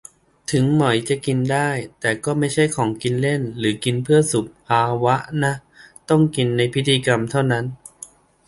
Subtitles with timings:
[0.51, 1.69] ถึงหมอยจะกินได้
[1.99, 5.53] แต่ก็ไม่ใช่ของกินเล่น หรือกินเพื่อสุขภาวะนะ
[6.09, 7.65] ต้องกินในพิธีกรรมเท่านั้น